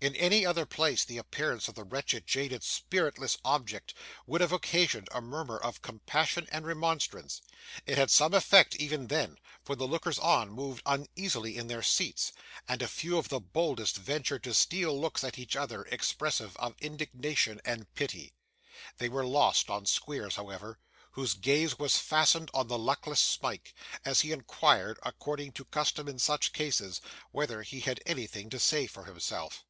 [0.00, 3.94] In any other place, the appearance of the wretched, jaded, spiritless object
[4.26, 7.40] would have occasioned a murmur of compassion and remonstrance.
[7.86, 12.32] It had some effect, even there; for the lookers on moved uneasily in their seats;
[12.68, 16.74] and a few of the boldest ventured to steal looks at each other, expressive of
[16.80, 18.34] indignation and pity.
[18.98, 20.78] They were lost on Squeers, however,
[21.12, 23.72] whose gaze was fastened on the luckless Smike,
[24.04, 28.86] as he inquired, according to custom in such cases, whether he had anything to say
[28.86, 29.62] for himself.